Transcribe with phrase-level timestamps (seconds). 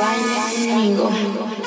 [0.00, 1.59] baile conmigo.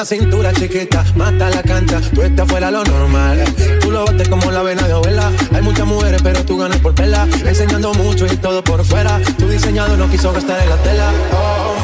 [0.00, 3.44] Cintura chiquita, mata la cancha, tú estás fuera lo normal.
[3.80, 5.30] Tú lo bates como la vena de abuela.
[5.54, 7.28] Hay muchas mujeres, pero tú ganas por vela.
[7.44, 9.20] Enseñando mucho y todo por fuera.
[9.38, 11.12] Tu diseñado no quiso gastar en la tela.
[11.32, 11.81] Oh.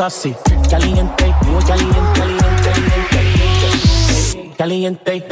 [0.00, 0.34] así.
[0.70, 2.44] Caliente, muy caliente, caliente,
[3.10, 4.54] caliente.
[4.56, 5.26] Caliente,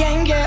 [0.00, 0.39] Gang gang.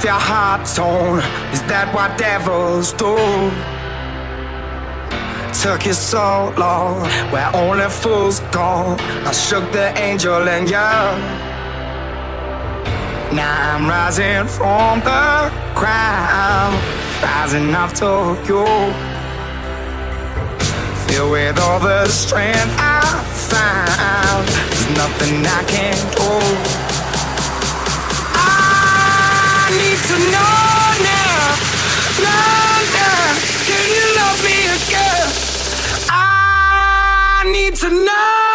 [0.00, 1.18] Left your heart torn.
[1.52, 3.16] Is that what devils do?
[5.62, 8.96] Took you so long, where only fools go.
[9.26, 10.90] I shook the angel and you.
[13.36, 16.76] Now I'm rising from the ground,
[17.22, 18.64] rising up to you.
[21.06, 23.02] Filled with all the strength I
[23.50, 26.99] found, there's nothing I can't do.
[37.82, 38.49] I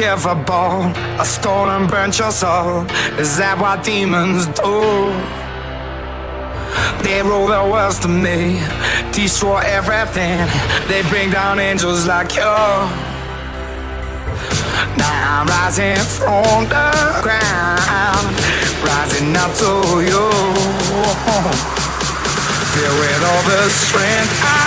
[0.00, 0.92] It's unforgivable.
[1.18, 2.86] I stole and burnt your soul.
[3.18, 5.10] Is that what demons do?
[7.02, 8.62] They rule the world to me,
[9.12, 10.38] destroy everything.
[10.86, 12.54] They bring down angels like you.
[15.02, 16.90] Now I'm rising from the
[17.22, 18.28] ground,
[18.86, 19.72] rising up to
[20.06, 20.30] you.
[22.70, 24.57] Filled with all the strength I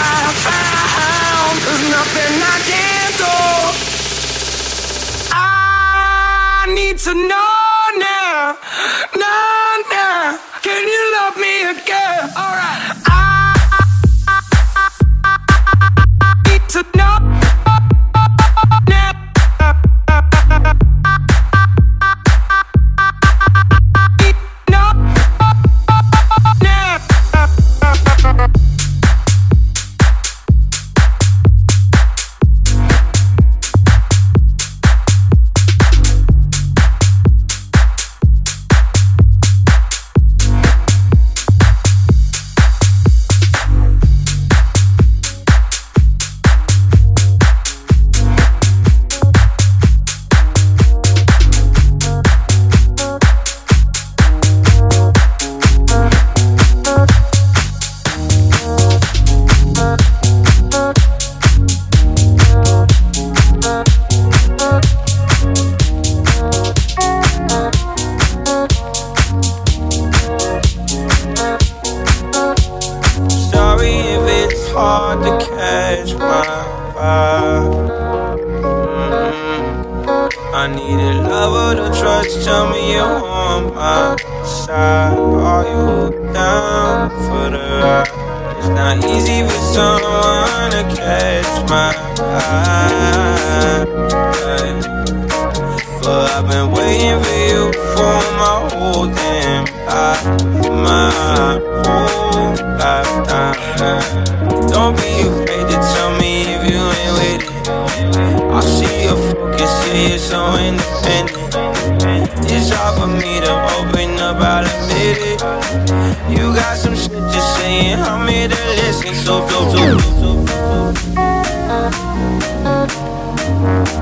[123.62, 124.02] Thank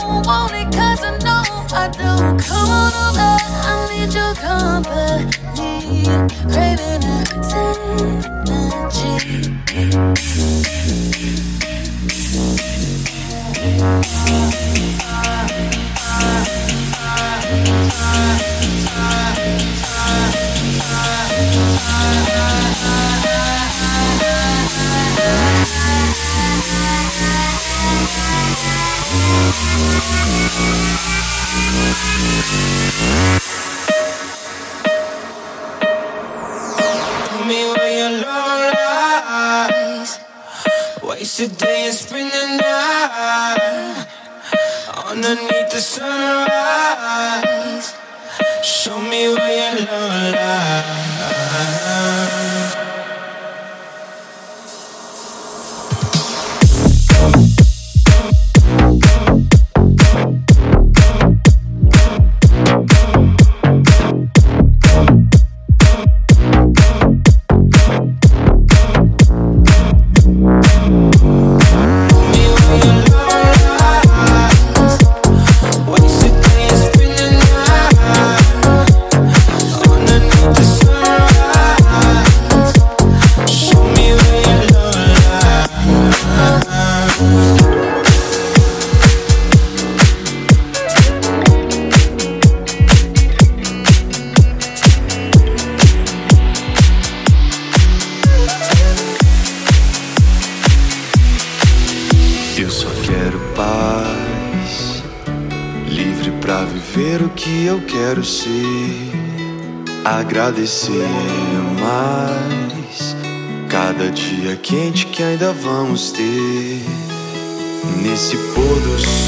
[0.00, 2.10] don't want it cause I know I do.
[2.48, 3.36] Come on over,
[3.68, 5.45] I need your company.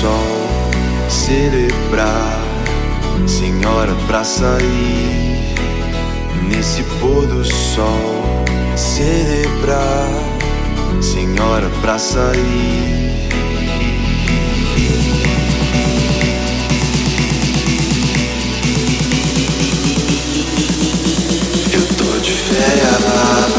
[0.01, 2.41] Sol, celebrar,
[3.27, 5.55] senhora pra sair.
[6.49, 8.45] Nesse pôr do sol,
[8.77, 10.09] celebrar,
[11.01, 12.99] senhora pra sair.
[22.49, 23.58] férias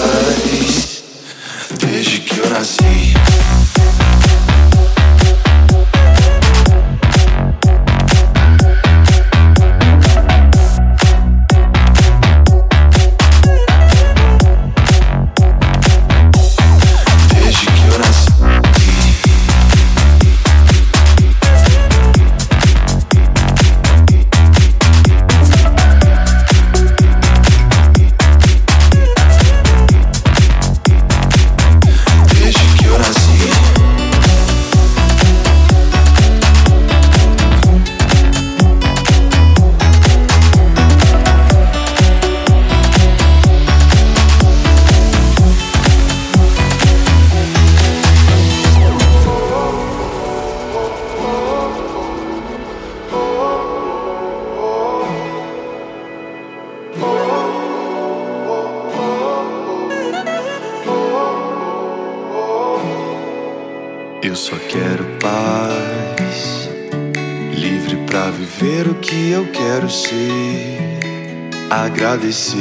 [71.89, 72.58] agradecer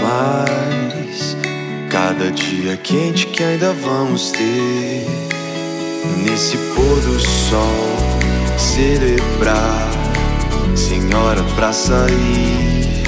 [0.00, 1.34] mais
[1.90, 5.06] cada dia quente que ainda vamos ter.
[6.22, 7.96] Nesse pôr do sol,
[8.58, 9.88] celebrar,
[10.76, 13.04] senhora pra sair.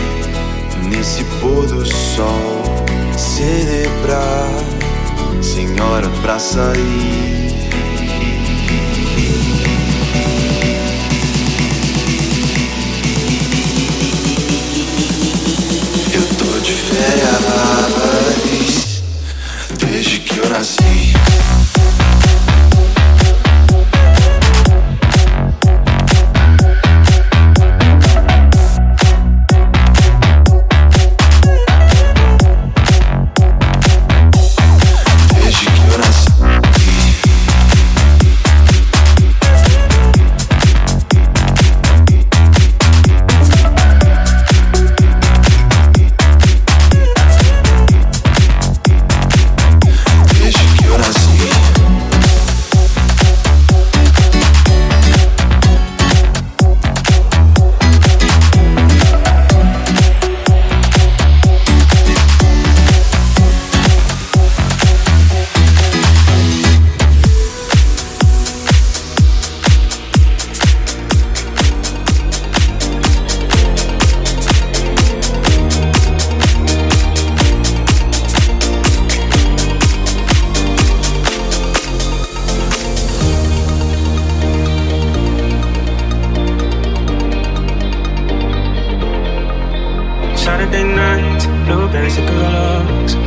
[0.89, 2.63] Nesse pôr do sol,
[3.17, 4.49] celebrar,
[5.43, 7.46] senhora pra sair.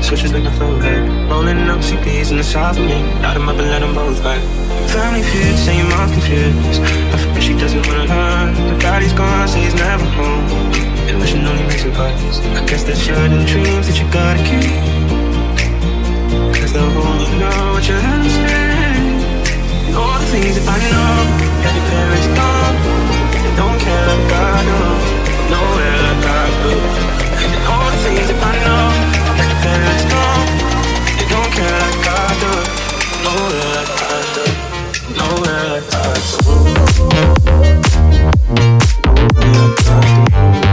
[0.10, 1.06] Switches my throat hurt.
[1.30, 2.98] Rolling up CPs in the south of me.
[3.22, 4.42] Light them up and let them both hurt.
[4.90, 6.82] Family feud, say your mom's confused.
[7.14, 8.56] I forget she doesn't wanna learn.
[8.74, 10.50] The daddy's gone, say he's never home.
[11.06, 12.42] And wishing only makes it worse.
[12.58, 14.82] I guess that's certain dreams that you gotta keep.
[16.58, 19.06] Cause they'll only know what you haven't said.
[19.86, 21.14] And all the things that I know
[21.62, 22.78] that your parents don't.
[23.46, 24.80] They don't care like I do.
[25.54, 26.74] Nowhere like I do.
[27.46, 28.69] And all the things that I know
[29.62, 32.52] They don't care like I do.
[33.26, 34.46] Nowhere like I do.
[35.18, 36.44] Nowhere like I do.
[39.12, 40.69] Nowhere like I do.